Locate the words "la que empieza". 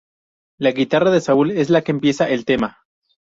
1.69-2.27